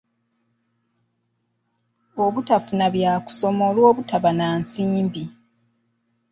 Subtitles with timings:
[2.23, 5.23] Obutafuna bya kusoma olw'obutaba na nsimbi.